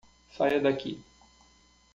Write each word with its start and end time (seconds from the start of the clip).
Saia 0.35 0.59
daqui. 0.63 0.97